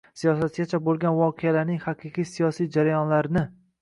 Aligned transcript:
“siyosatgacha” 0.19 0.79
bo‘lgan 0.87 1.19
voqealarning 1.19 1.81
haqiqiy 1.85 2.27
siyosiy 2.33 2.71
jarayonlarni 2.79 3.45